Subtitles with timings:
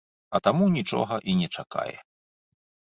[0.37, 1.97] А таму нічога і не чакае.